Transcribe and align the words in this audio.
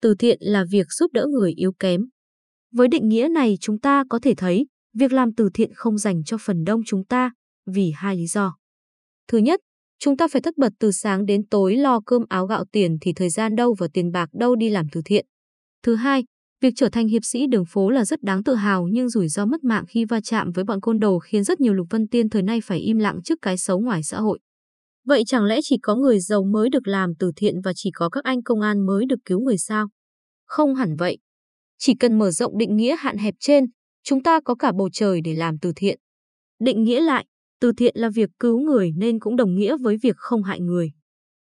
từ 0.00 0.14
thiện 0.14 0.38
là 0.40 0.64
việc 0.70 0.86
giúp 0.90 1.12
đỡ 1.12 1.26
người 1.30 1.52
yếu 1.52 1.72
kém. 1.72 2.00
Với 2.72 2.88
định 2.88 3.08
nghĩa 3.08 3.28
này 3.28 3.56
chúng 3.60 3.80
ta 3.80 4.04
có 4.10 4.18
thể 4.18 4.34
thấy, 4.36 4.66
việc 4.94 5.12
làm 5.12 5.34
từ 5.34 5.48
thiện 5.54 5.70
không 5.74 5.98
dành 5.98 6.24
cho 6.24 6.36
phần 6.40 6.64
đông 6.64 6.80
chúng 6.86 7.04
ta, 7.04 7.30
vì 7.66 7.92
hai 7.96 8.16
lý 8.16 8.26
do. 8.26 8.56
Thứ 9.28 9.38
nhất, 9.38 9.60
chúng 9.98 10.16
ta 10.16 10.28
phải 10.28 10.42
tất 10.42 10.58
bật 10.58 10.72
từ 10.78 10.92
sáng 10.92 11.26
đến 11.26 11.46
tối 11.46 11.76
lo 11.76 12.00
cơm 12.06 12.22
áo 12.28 12.46
gạo 12.46 12.64
tiền 12.72 12.96
thì 13.00 13.12
thời 13.12 13.30
gian 13.30 13.56
đâu 13.56 13.74
và 13.78 13.88
tiền 13.92 14.12
bạc 14.12 14.28
đâu 14.32 14.56
đi 14.56 14.70
làm 14.70 14.86
từ 14.92 15.02
thiện. 15.04 15.26
Thứ 15.82 15.94
hai, 15.94 16.24
việc 16.60 16.72
trở 16.76 16.88
thành 16.88 17.08
hiệp 17.08 17.24
sĩ 17.24 17.46
đường 17.46 17.64
phố 17.68 17.90
là 17.90 18.04
rất 18.04 18.22
đáng 18.22 18.44
tự 18.44 18.54
hào 18.54 18.88
nhưng 18.92 19.08
rủi 19.08 19.28
ro 19.28 19.46
mất 19.46 19.64
mạng 19.64 19.84
khi 19.88 20.04
va 20.04 20.20
chạm 20.20 20.52
với 20.52 20.64
bọn 20.64 20.80
côn 20.80 20.98
đồ 20.98 21.18
khiến 21.18 21.44
rất 21.44 21.60
nhiều 21.60 21.74
lục 21.74 21.86
vân 21.90 22.08
tiên 22.08 22.28
thời 22.28 22.42
nay 22.42 22.60
phải 22.60 22.78
im 22.78 22.98
lặng 22.98 23.20
trước 23.24 23.38
cái 23.42 23.58
xấu 23.58 23.80
ngoài 23.80 24.02
xã 24.02 24.20
hội. 24.20 24.38
Vậy 25.10 25.22
chẳng 25.26 25.44
lẽ 25.44 25.60
chỉ 25.62 25.76
có 25.82 25.96
người 25.96 26.20
giàu 26.20 26.44
mới 26.44 26.68
được 26.70 26.88
làm 26.88 27.14
từ 27.18 27.32
thiện 27.36 27.60
và 27.64 27.72
chỉ 27.76 27.90
có 27.94 28.08
các 28.08 28.24
anh 28.24 28.42
công 28.42 28.60
an 28.60 28.86
mới 28.86 29.06
được 29.06 29.16
cứu 29.24 29.40
người 29.40 29.58
sao? 29.58 29.88
Không 30.46 30.74
hẳn 30.74 30.96
vậy. 30.96 31.18
Chỉ 31.78 31.94
cần 32.00 32.18
mở 32.18 32.30
rộng 32.30 32.58
định 32.58 32.76
nghĩa 32.76 32.96
hạn 32.96 33.18
hẹp 33.18 33.34
trên, 33.40 33.64
chúng 34.02 34.22
ta 34.22 34.40
có 34.44 34.54
cả 34.54 34.72
bầu 34.78 34.88
trời 34.92 35.20
để 35.24 35.34
làm 35.34 35.58
từ 35.58 35.72
thiện. 35.76 35.98
Định 36.58 36.84
nghĩa 36.84 37.00
lại, 37.00 37.26
từ 37.60 37.72
thiện 37.76 37.94
là 37.96 38.10
việc 38.14 38.30
cứu 38.38 38.60
người 38.60 38.92
nên 38.96 39.18
cũng 39.18 39.36
đồng 39.36 39.54
nghĩa 39.54 39.76
với 39.76 39.96
việc 40.02 40.16
không 40.16 40.42
hại 40.42 40.60
người. 40.60 40.90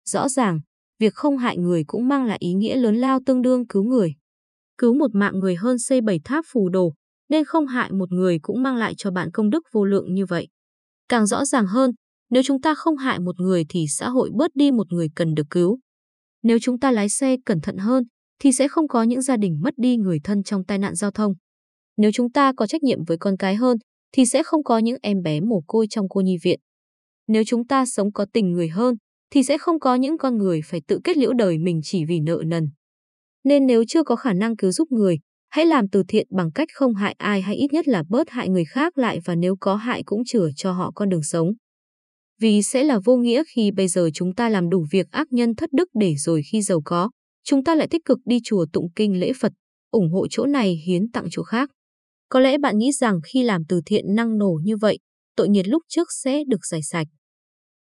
Rõ 0.05 0.29
ràng, 0.29 0.59
việc 0.99 1.13
không 1.13 1.37
hại 1.37 1.57
người 1.57 1.83
cũng 1.87 2.07
mang 2.07 2.25
lại 2.25 2.37
ý 2.41 2.53
nghĩa 2.53 2.75
lớn 2.75 2.95
lao 2.95 3.19
tương 3.25 3.41
đương 3.41 3.67
cứu 3.67 3.83
người. 3.83 4.15
Cứu 4.77 4.93
một 4.93 5.15
mạng 5.15 5.39
người 5.39 5.55
hơn 5.55 5.79
xây 5.79 6.01
bảy 6.01 6.19
tháp 6.23 6.45
phù 6.51 6.69
đồ, 6.69 6.93
nên 7.29 7.45
không 7.45 7.67
hại 7.67 7.91
một 7.91 8.11
người 8.11 8.39
cũng 8.41 8.63
mang 8.63 8.75
lại 8.75 8.93
cho 8.97 9.11
bạn 9.11 9.31
công 9.31 9.49
đức 9.49 9.63
vô 9.71 9.85
lượng 9.85 10.13
như 10.13 10.25
vậy. 10.25 10.47
Càng 11.09 11.25
rõ 11.25 11.45
ràng 11.45 11.67
hơn, 11.67 11.91
nếu 12.29 12.43
chúng 12.43 12.61
ta 12.61 12.75
không 12.75 12.97
hại 12.97 13.19
một 13.19 13.39
người 13.39 13.65
thì 13.69 13.85
xã 13.89 14.09
hội 14.09 14.29
bớt 14.33 14.51
đi 14.55 14.71
một 14.71 14.93
người 14.93 15.07
cần 15.15 15.33
được 15.33 15.47
cứu. 15.49 15.79
Nếu 16.43 16.57
chúng 16.61 16.79
ta 16.79 16.91
lái 16.91 17.09
xe 17.09 17.35
cẩn 17.45 17.61
thận 17.61 17.77
hơn, 17.77 18.03
thì 18.39 18.51
sẽ 18.51 18.67
không 18.67 18.87
có 18.87 19.03
những 19.03 19.21
gia 19.21 19.37
đình 19.37 19.59
mất 19.61 19.73
đi 19.77 19.97
người 19.97 20.19
thân 20.23 20.43
trong 20.43 20.65
tai 20.65 20.77
nạn 20.77 20.95
giao 20.95 21.11
thông. 21.11 21.33
Nếu 21.97 22.11
chúng 22.11 22.31
ta 22.31 22.53
có 22.57 22.67
trách 22.67 22.83
nhiệm 22.83 23.03
với 23.03 23.17
con 23.17 23.37
cái 23.37 23.55
hơn, 23.55 23.77
thì 24.11 24.25
sẽ 24.25 24.43
không 24.43 24.63
có 24.63 24.77
những 24.77 24.97
em 25.01 25.21
bé 25.21 25.39
mồ 25.39 25.61
côi 25.67 25.87
trong 25.89 26.09
cô 26.09 26.21
nhi 26.21 26.37
viện. 26.43 26.59
Nếu 27.27 27.43
chúng 27.47 27.67
ta 27.67 27.85
sống 27.85 28.11
có 28.11 28.25
tình 28.33 28.51
người 28.51 28.69
hơn, 28.69 28.95
thì 29.31 29.43
sẽ 29.43 29.57
không 29.57 29.79
có 29.79 29.95
những 29.95 30.17
con 30.17 30.37
người 30.37 30.61
phải 30.65 30.81
tự 30.87 30.99
kết 31.03 31.17
liễu 31.17 31.33
đời 31.33 31.57
mình 31.57 31.79
chỉ 31.83 32.05
vì 32.05 32.19
nợ 32.19 32.43
nần. 32.45 32.69
Nên 33.43 33.65
nếu 33.65 33.83
chưa 33.87 34.03
có 34.03 34.15
khả 34.15 34.33
năng 34.33 34.55
cứu 34.55 34.71
giúp 34.71 34.91
người, 34.91 35.17
hãy 35.49 35.65
làm 35.65 35.89
từ 35.89 36.03
thiện 36.07 36.27
bằng 36.29 36.51
cách 36.51 36.67
không 36.73 36.95
hại 36.95 37.15
ai 37.17 37.41
hay 37.41 37.55
ít 37.55 37.73
nhất 37.73 37.87
là 37.87 38.03
bớt 38.09 38.29
hại 38.29 38.49
người 38.49 38.65
khác 38.65 38.97
lại 38.97 39.19
và 39.25 39.35
nếu 39.35 39.55
có 39.59 39.75
hại 39.75 40.03
cũng 40.05 40.25
chừa 40.25 40.49
cho 40.55 40.71
họ 40.71 40.91
con 40.95 41.09
đường 41.09 41.23
sống. 41.23 41.47
Vì 42.39 42.61
sẽ 42.61 42.83
là 42.83 42.99
vô 43.05 43.15
nghĩa 43.15 43.43
khi 43.55 43.71
bây 43.71 43.87
giờ 43.87 44.09
chúng 44.13 44.35
ta 44.35 44.49
làm 44.49 44.69
đủ 44.69 44.85
việc 44.91 45.11
ác 45.11 45.27
nhân 45.31 45.55
thất 45.55 45.73
đức 45.73 45.89
để 45.93 46.15
rồi 46.15 46.41
khi 46.51 46.61
giàu 46.61 46.81
có, 46.85 47.09
chúng 47.43 47.63
ta 47.63 47.75
lại 47.75 47.87
tích 47.87 48.05
cực 48.05 48.17
đi 48.25 48.39
chùa 48.43 48.65
tụng 48.73 48.87
kinh 48.95 49.19
lễ 49.19 49.31
Phật, 49.39 49.51
ủng 49.91 50.11
hộ 50.11 50.27
chỗ 50.29 50.45
này 50.45 50.81
hiến 50.85 51.11
tặng 51.11 51.27
chỗ 51.31 51.43
khác. 51.43 51.69
Có 52.29 52.39
lẽ 52.39 52.57
bạn 52.57 52.77
nghĩ 52.77 52.91
rằng 52.91 53.19
khi 53.23 53.43
làm 53.43 53.61
từ 53.69 53.81
thiện 53.85 54.15
năng 54.15 54.37
nổ 54.37 54.59
như 54.63 54.77
vậy, 54.77 54.99
tội 55.35 55.49
nghiệt 55.49 55.67
lúc 55.67 55.83
trước 55.87 56.07
sẽ 56.23 56.43
được 56.47 56.65
giải 56.65 56.81
sạch. 56.83 57.07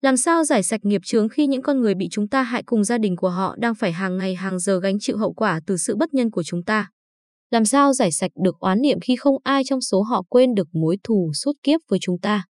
Làm 0.03 0.17
sao 0.17 0.45
giải 0.45 0.63
sạch 0.63 0.81
nghiệp 0.85 1.01
chướng 1.05 1.29
khi 1.29 1.47
những 1.47 1.63
con 1.63 1.81
người 1.81 1.95
bị 1.95 2.09
chúng 2.11 2.29
ta 2.29 2.43
hại 2.43 2.63
cùng 2.67 2.85
gia 2.85 2.99
đình 2.99 3.17
của 3.17 3.29
họ 3.29 3.57
đang 3.59 3.75
phải 3.75 3.93
hàng 3.93 4.17
ngày 4.17 4.35
hàng 4.35 4.59
giờ 4.59 4.81
gánh 4.81 4.97
chịu 5.01 5.17
hậu 5.17 5.33
quả 5.33 5.61
từ 5.67 5.77
sự 5.77 5.97
bất 5.97 6.15
nhân 6.15 6.31
của 6.31 6.43
chúng 6.43 6.65
ta? 6.65 6.91
Làm 7.51 7.65
sao 7.65 7.93
giải 7.93 8.13
sạch 8.13 8.31
được 8.45 8.59
oán 8.59 8.81
niệm 8.81 9.01
khi 9.01 9.17
không 9.17 9.35
ai 9.43 9.63
trong 9.65 9.81
số 9.81 10.03
họ 10.03 10.23
quên 10.29 10.55
được 10.55 10.69
mối 10.73 10.97
thù 11.05 11.31
suốt 11.35 11.53
kiếp 11.63 11.81
với 11.89 11.99
chúng 12.03 12.21
ta? 12.21 12.45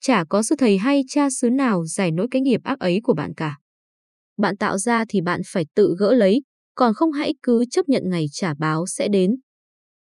Chả 0.00 0.24
có 0.28 0.42
sư 0.42 0.54
thầy 0.58 0.78
hay 0.78 1.02
cha 1.08 1.30
xứ 1.30 1.50
nào 1.50 1.84
giải 1.84 2.10
nỗi 2.10 2.26
cái 2.30 2.42
nghiệp 2.42 2.60
ác 2.64 2.78
ấy 2.78 3.00
của 3.02 3.14
bạn 3.14 3.34
cả. 3.34 3.58
Bạn 4.36 4.56
tạo 4.56 4.78
ra 4.78 5.04
thì 5.08 5.20
bạn 5.20 5.40
phải 5.46 5.64
tự 5.74 5.96
gỡ 5.98 6.14
lấy, 6.14 6.42
còn 6.74 6.94
không 6.94 7.12
hãy 7.12 7.34
cứ 7.42 7.64
chấp 7.70 7.88
nhận 7.88 8.02
ngày 8.06 8.26
trả 8.32 8.54
báo 8.54 8.86
sẽ 8.86 9.08
đến. 9.08 9.36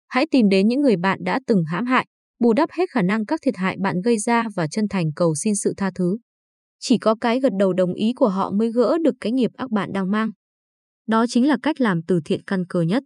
Hãy 0.08 0.26
tìm 0.32 0.50
đến 0.50 0.68
những 0.68 0.82
người 0.82 0.96
bạn 0.98 1.20
đã 1.24 1.40
từng 1.48 1.64
hãm 1.68 1.86
hại, 1.86 2.08
bù 2.40 2.54
đắp 2.54 2.70
hết 2.72 2.90
khả 2.90 3.02
năng 3.02 3.26
các 3.26 3.40
thiệt 3.44 3.58
hại 3.58 3.78
bạn 3.82 4.02
gây 4.02 4.18
ra 4.18 4.44
và 4.56 4.68
chân 4.68 4.88
thành 4.90 5.12
cầu 5.16 5.36
xin 5.36 5.56
sự 5.56 5.74
tha 5.78 5.92
thứ. 5.96 6.18
Chỉ 6.80 6.98
có 6.98 7.16
cái 7.22 7.40
gật 7.40 7.54
đầu 7.60 7.74
đồng 7.74 7.94
ý 7.94 8.14
của 8.16 8.28
họ 8.30 8.52
mới 8.52 8.72
gỡ 8.72 8.98
được 9.04 9.16
cái 9.20 9.32
nghiệp 9.32 9.52
ác 9.58 9.72
bạn 9.72 9.94
đang 9.94 10.12
mang. 10.12 10.32
Đó 11.08 11.26
chính 11.30 11.48
là 11.48 11.58
cách 11.64 11.82
làm 11.82 12.02
từ 12.08 12.20
thiện 12.26 12.44
căn 12.48 12.64
cơ 12.70 12.82
nhất. 12.82 13.04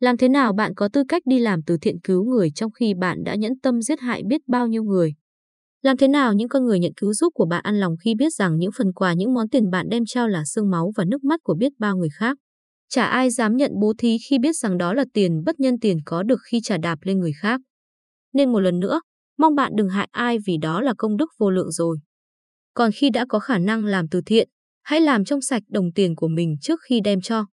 Làm 0.00 0.16
thế 0.16 0.28
nào 0.28 0.52
bạn 0.52 0.74
có 0.74 0.88
tư 0.92 1.02
cách 1.08 1.22
đi 1.26 1.38
làm 1.38 1.62
từ 1.66 1.76
thiện 1.80 2.00
cứu 2.00 2.24
người 2.24 2.50
trong 2.50 2.70
khi 2.70 2.94
bạn 2.94 3.24
đã 3.24 3.34
nhẫn 3.34 3.52
tâm 3.62 3.82
giết 3.82 4.00
hại 4.00 4.22
biết 4.28 4.40
bao 4.48 4.66
nhiêu 4.66 4.82
người? 4.82 5.14
Làm 5.84 5.96
thế 5.96 6.08
nào 6.08 6.32
những 6.32 6.48
con 6.48 6.64
người 6.64 6.78
nhận 6.78 6.92
cứu 6.96 7.12
giúp 7.12 7.32
của 7.34 7.46
bạn 7.46 7.62
ăn 7.64 7.80
lòng 7.80 7.96
khi 8.04 8.14
biết 8.14 8.34
rằng 8.34 8.58
những 8.58 8.70
phần 8.78 8.92
quà 8.92 9.12
những 9.12 9.34
món 9.34 9.48
tiền 9.48 9.70
bạn 9.70 9.88
đem 9.88 10.02
trao 10.06 10.28
là 10.28 10.44
xương 10.44 10.70
máu 10.70 10.92
và 10.96 11.04
nước 11.04 11.24
mắt 11.24 11.40
của 11.42 11.54
biết 11.54 11.72
bao 11.78 11.96
người 11.96 12.08
khác? 12.18 12.36
Chả 12.88 13.04
ai 13.04 13.30
dám 13.30 13.56
nhận 13.56 13.70
bố 13.80 13.92
thí 13.98 14.16
khi 14.28 14.38
biết 14.38 14.56
rằng 14.56 14.78
đó 14.78 14.94
là 14.94 15.04
tiền 15.12 15.42
bất 15.46 15.60
nhân 15.60 15.78
tiền 15.80 15.98
có 16.06 16.22
được 16.22 16.40
khi 16.50 16.60
trả 16.62 16.76
đạp 16.76 16.98
lên 17.02 17.18
người 17.18 17.32
khác. 17.40 17.60
Nên 18.32 18.52
một 18.52 18.60
lần 18.60 18.80
nữa, 18.80 19.00
mong 19.38 19.54
bạn 19.54 19.72
đừng 19.76 19.88
hại 19.88 20.08
ai 20.12 20.38
vì 20.46 20.56
đó 20.62 20.80
là 20.80 20.94
công 20.98 21.16
đức 21.16 21.30
vô 21.38 21.50
lượng 21.50 21.70
rồi. 21.70 21.98
Còn 22.74 22.90
khi 22.94 23.10
đã 23.10 23.26
có 23.28 23.38
khả 23.38 23.58
năng 23.58 23.84
làm 23.84 24.08
từ 24.08 24.20
thiện, 24.26 24.48
hãy 24.82 25.00
làm 25.00 25.24
trong 25.24 25.40
sạch 25.40 25.62
đồng 25.68 25.92
tiền 25.92 26.14
của 26.16 26.28
mình 26.28 26.56
trước 26.60 26.80
khi 26.88 27.00
đem 27.04 27.20
cho. 27.20 27.46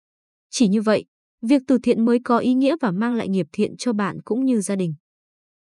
Chỉ 0.49 0.67
như 0.67 0.81
vậy, 0.81 1.05
việc 1.41 1.61
từ 1.67 1.77
thiện 1.83 2.05
mới 2.05 2.19
có 2.23 2.37
ý 2.37 2.53
nghĩa 2.53 2.75
và 2.81 2.91
mang 2.91 3.15
lại 3.15 3.29
nghiệp 3.29 3.47
thiện 3.51 3.77
cho 3.77 3.93
bạn 3.93 4.17
cũng 4.25 4.45
như 4.45 4.61
gia 4.61 4.75
đình. 4.75 4.93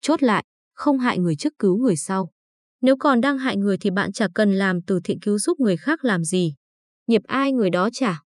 Chốt 0.01 0.23
lại, 0.23 0.45
không 0.75 0.99
hại 0.99 1.19
người 1.19 1.37
trước 1.37 1.53
cứu 1.59 1.77
người 1.77 1.97
sau. 1.97 2.34
Nếu 2.85 2.97
còn 2.97 3.21
đang 3.21 3.39
hại 3.39 3.57
người 3.57 3.77
thì 3.81 3.91
bạn 3.91 4.13
chả 4.13 4.29
cần 4.35 4.53
làm 4.53 4.83
từ 4.83 5.01
thiện 5.05 5.21
cứu 5.21 5.39
giúp 5.39 5.61
người 5.61 5.77
khác 5.77 6.05
làm 6.05 6.25
gì. 6.25 6.55
Nghiệp 7.07 7.23
ai 7.27 7.53
người 7.53 7.71
đó 7.71 7.89
trả. 7.93 8.23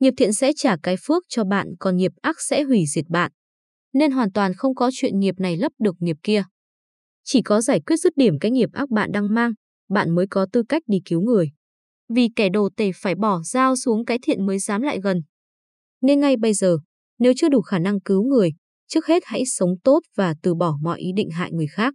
Nghiệp 0.00 0.14
thiện 0.16 0.32
sẽ 0.32 0.52
trả 0.56 0.76
cái 0.82 0.96
phước 1.06 1.24
cho 1.28 1.44
bạn 1.44 1.66
còn 1.78 1.96
nghiệp 1.96 2.12
ác 2.22 2.36
sẽ 2.40 2.62
hủy 2.62 2.84
diệt 2.86 3.04
bạn. 3.08 3.32
Nên 3.92 4.10
hoàn 4.10 4.32
toàn 4.32 4.52
không 4.54 4.74
có 4.74 4.90
chuyện 4.92 5.20
nghiệp 5.20 5.34
này 5.38 5.56
lấp 5.56 5.72
được 5.78 5.94
nghiệp 5.98 6.16
kia. 6.22 6.42
Chỉ 7.24 7.42
có 7.42 7.60
giải 7.60 7.80
quyết 7.86 7.96
dứt 7.96 8.12
điểm 8.16 8.38
cái 8.40 8.50
nghiệp 8.50 8.68
ác 8.72 8.90
bạn 8.90 9.12
đang 9.12 9.34
mang, 9.34 9.52
bạn 9.88 10.14
mới 10.14 10.26
có 10.30 10.46
tư 10.52 10.62
cách 10.68 10.82
đi 10.86 10.98
cứu 11.04 11.20
người. 11.20 11.50
Vì 12.14 12.28
kẻ 12.36 12.48
đồ 12.48 12.68
tể 12.76 12.90
phải 12.94 13.14
bỏ 13.14 13.40
dao 13.44 13.76
xuống 13.76 14.04
cái 14.04 14.18
thiện 14.22 14.46
mới 14.46 14.58
dám 14.58 14.82
lại 14.82 15.00
gần. 15.02 15.20
Nên 16.02 16.20
ngay 16.20 16.36
bây 16.36 16.54
giờ, 16.54 16.78
nếu 17.18 17.32
chưa 17.36 17.48
đủ 17.48 17.60
khả 17.60 17.78
năng 17.78 18.00
cứu 18.00 18.22
người, 18.22 18.50
trước 18.88 19.06
hết 19.06 19.22
hãy 19.26 19.42
sống 19.46 19.70
tốt 19.84 20.00
và 20.16 20.34
từ 20.42 20.54
bỏ 20.54 20.78
mọi 20.82 21.00
ý 21.00 21.12
định 21.16 21.30
hại 21.30 21.52
người 21.52 21.66
khác. 21.66 21.94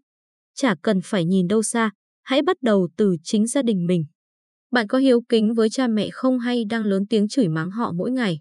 Chả 0.56 0.76
cần 0.82 1.00
phải 1.04 1.26
nhìn 1.26 1.48
đâu 1.48 1.64
xa, 1.64 1.92
hãy 2.24 2.42
bắt 2.42 2.58
đầu 2.62 2.88
từ 2.98 3.16
chính 3.24 3.48
gia 3.48 3.62
đình 3.62 3.86
mình. 3.86 4.06
Bạn 4.72 4.88
có 4.88 4.98
hiếu 4.98 5.22
kính 5.30 5.54
với 5.54 5.70
cha 5.70 5.88
mẹ 5.88 6.10
không 6.12 6.40
hay 6.40 6.64
đang 6.70 6.84
lớn 6.84 7.04
tiếng 7.10 7.28
chửi 7.28 7.48
mắng 7.48 7.72
họ 7.72 7.92
mỗi 7.92 8.12
ngày? 8.12 8.40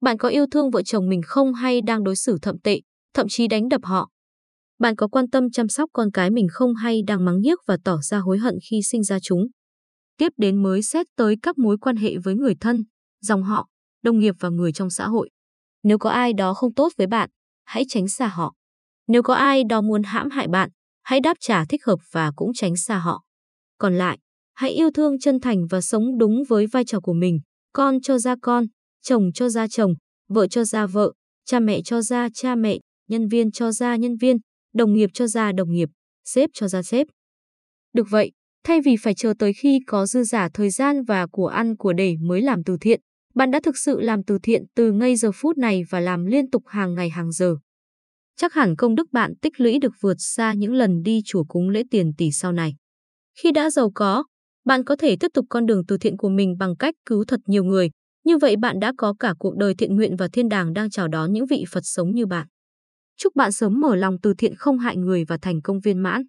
Bạn 0.00 0.18
có 0.18 0.28
yêu 0.28 0.46
thương 0.50 0.70
vợ 0.70 0.82
chồng 0.82 1.08
mình 1.08 1.20
không 1.24 1.54
hay 1.54 1.80
đang 1.82 2.04
đối 2.04 2.16
xử 2.16 2.38
thậm 2.42 2.58
tệ, 2.58 2.80
thậm 3.14 3.26
chí 3.28 3.48
đánh 3.48 3.68
đập 3.68 3.80
họ? 3.84 4.10
Bạn 4.78 4.96
có 4.96 5.08
quan 5.08 5.30
tâm 5.30 5.50
chăm 5.50 5.68
sóc 5.68 5.90
con 5.92 6.10
cái 6.10 6.30
mình 6.30 6.46
không 6.50 6.74
hay 6.74 7.02
đang 7.06 7.24
mắng 7.24 7.40
nhiếc 7.40 7.58
và 7.66 7.78
tỏ 7.84 7.98
ra 8.02 8.18
hối 8.18 8.38
hận 8.38 8.54
khi 8.70 8.82
sinh 8.82 9.02
ra 9.02 9.18
chúng? 9.22 9.46
Tiếp 10.16 10.32
đến 10.36 10.62
mới 10.62 10.82
xét 10.82 11.06
tới 11.16 11.36
các 11.42 11.58
mối 11.58 11.78
quan 11.78 11.96
hệ 11.96 12.18
với 12.18 12.34
người 12.34 12.54
thân, 12.60 12.84
dòng 13.20 13.42
họ, 13.42 13.68
đồng 14.02 14.18
nghiệp 14.18 14.34
và 14.40 14.48
người 14.48 14.72
trong 14.72 14.90
xã 14.90 15.06
hội. 15.06 15.30
Nếu 15.82 15.98
có 15.98 16.10
ai 16.10 16.32
đó 16.32 16.54
không 16.54 16.74
tốt 16.74 16.92
với 16.96 17.06
bạn, 17.06 17.30
hãy 17.64 17.84
tránh 17.88 18.08
xa 18.08 18.26
họ. 18.26 18.54
Nếu 19.08 19.22
có 19.22 19.34
ai 19.34 19.64
đó 19.64 19.80
muốn 19.80 20.02
hãm 20.02 20.30
hại 20.30 20.48
bạn, 20.48 20.70
hãy 21.10 21.20
đáp 21.20 21.36
trả 21.40 21.64
thích 21.64 21.84
hợp 21.84 21.98
và 22.12 22.32
cũng 22.36 22.52
tránh 22.54 22.76
xa 22.76 22.98
họ. 22.98 23.24
Còn 23.78 23.94
lại, 23.98 24.18
hãy 24.54 24.70
yêu 24.70 24.90
thương 24.90 25.18
chân 25.18 25.40
thành 25.40 25.66
và 25.66 25.80
sống 25.80 26.18
đúng 26.18 26.42
với 26.48 26.66
vai 26.66 26.84
trò 26.84 27.00
của 27.00 27.12
mình, 27.12 27.40
con 27.72 28.00
cho 28.00 28.18
ra 28.18 28.36
con, 28.42 28.64
chồng 29.02 29.30
cho 29.34 29.48
ra 29.48 29.66
chồng, 29.68 29.94
vợ 30.28 30.48
cho 30.48 30.64
ra 30.64 30.86
vợ, 30.86 31.12
cha 31.44 31.60
mẹ 31.60 31.80
cho 31.84 32.02
ra 32.02 32.28
cha 32.34 32.54
mẹ, 32.54 32.78
nhân 33.08 33.28
viên 33.28 33.50
cho 33.50 33.72
ra 33.72 33.96
nhân 33.96 34.16
viên, 34.16 34.36
đồng 34.74 34.94
nghiệp 34.94 35.10
cho 35.14 35.26
ra 35.26 35.52
đồng 35.52 35.72
nghiệp, 35.72 35.88
sếp 36.24 36.50
cho 36.54 36.68
ra 36.68 36.82
sếp. 36.82 37.06
Được 37.92 38.06
vậy, 38.10 38.32
thay 38.64 38.80
vì 38.80 38.96
phải 38.96 39.14
chờ 39.14 39.34
tới 39.38 39.52
khi 39.52 39.78
có 39.86 40.06
dư 40.06 40.24
giả 40.24 40.48
thời 40.54 40.70
gian 40.70 41.02
và 41.04 41.26
của 41.26 41.46
ăn 41.46 41.76
của 41.76 41.92
để 41.92 42.16
mới 42.20 42.42
làm 42.42 42.64
từ 42.64 42.76
thiện, 42.80 43.00
bạn 43.34 43.50
đã 43.50 43.60
thực 43.62 43.78
sự 43.78 44.00
làm 44.00 44.22
từ 44.22 44.38
thiện 44.42 44.62
từ 44.74 44.92
ngay 44.92 45.16
giờ 45.16 45.30
phút 45.34 45.58
này 45.58 45.82
và 45.90 46.00
làm 46.00 46.26
liên 46.26 46.50
tục 46.50 46.62
hàng 46.66 46.94
ngày 46.94 47.10
hàng 47.10 47.32
giờ. 47.32 47.56
Chắc 48.40 48.54
hẳn 48.54 48.76
công 48.76 48.94
đức 48.94 49.12
bạn 49.12 49.32
tích 49.42 49.60
lũy 49.60 49.78
được 49.78 49.92
vượt 50.00 50.14
xa 50.18 50.52
những 50.52 50.72
lần 50.72 51.02
đi 51.02 51.20
chùa 51.24 51.44
cúng 51.48 51.68
lễ 51.68 51.82
tiền 51.90 52.12
tỷ 52.18 52.32
sau 52.32 52.52
này. 52.52 52.74
Khi 53.38 53.52
đã 53.52 53.70
giàu 53.70 53.90
có, 53.94 54.24
bạn 54.64 54.84
có 54.84 54.96
thể 54.96 55.16
tiếp 55.20 55.28
tục 55.34 55.46
con 55.48 55.66
đường 55.66 55.82
từ 55.88 55.98
thiện 55.98 56.16
của 56.16 56.28
mình 56.28 56.54
bằng 56.58 56.76
cách 56.76 56.94
cứu 57.06 57.24
thật 57.28 57.40
nhiều 57.46 57.64
người. 57.64 57.90
Như 58.24 58.38
vậy 58.38 58.56
bạn 58.56 58.80
đã 58.80 58.92
có 58.98 59.14
cả 59.18 59.34
cuộc 59.38 59.56
đời 59.56 59.74
thiện 59.74 59.96
nguyện 59.96 60.16
và 60.16 60.28
thiên 60.32 60.48
đàng 60.48 60.72
đang 60.72 60.90
chào 60.90 61.08
đón 61.08 61.32
những 61.32 61.46
vị 61.46 61.64
Phật 61.70 61.80
sống 61.82 62.10
như 62.10 62.26
bạn. 62.26 62.46
Chúc 63.16 63.36
bạn 63.36 63.52
sớm 63.52 63.80
mở 63.80 63.96
lòng 63.96 64.16
từ 64.22 64.34
thiện 64.38 64.54
không 64.56 64.78
hại 64.78 64.96
người 64.96 65.24
và 65.24 65.38
thành 65.42 65.62
công 65.62 65.80
viên 65.80 65.98
mãn. 65.98 66.22